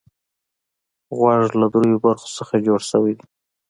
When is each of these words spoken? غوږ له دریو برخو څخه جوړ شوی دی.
غوږ 1.17 1.49
له 1.59 1.67
دریو 1.73 2.01
برخو 2.05 2.27
څخه 2.37 2.55
جوړ 2.67 2.79
شوی 2.91 3.13
دی. 3.17 3.25